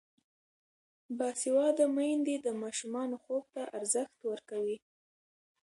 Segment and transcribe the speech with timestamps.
[1.17, 4.77] باسواده میندې د ماشومانو خوب ته ارزښت ورکوي.